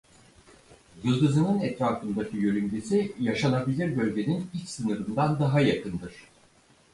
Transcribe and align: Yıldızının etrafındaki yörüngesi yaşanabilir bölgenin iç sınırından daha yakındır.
Yıldızının 1.03 1.59
etrafındaki 1.59 2.37
yörüngesi 2.37 3.15
yaşanabilir 3.19 3.97
bölgenin 3.97 4.49
iç 4.53 4.69
sınırından 4.69 5.39
daha 5.39 5.61
yakındır. 5.61 6.13